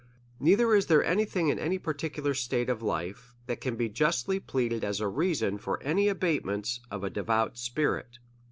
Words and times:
Neither 0.39 0.73
is 0.73 0.87
there 0.87 1.01
a 1.03 1.15
iy 1.15 1.29
thing, 1.29 1.49
in 1.49 1.59
any 1.59 1.77
particular 1.77 2.33
state 2.33 2.71
of 2.71 2.81
life, 2.81 3.35
that 3.45 3.61
can 3.61 3.75
be 3.75 3.87
justly 3.87 4.39
pleaded 4.39 4.83
as 4.83 4.99
a 4.99 5.07
reason 5.07 5.59
for 5.59 5.79
any 5.83 6.07
abatement 6.07 6.79
of 6.89 7.03
a 7.03 7.11
devout 7.11 7.55
spirit. 7.59 8.17